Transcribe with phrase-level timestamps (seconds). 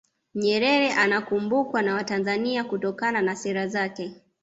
[0.35, 4.15] nyerere anakumbukwa na watanzania kutokana na sera zake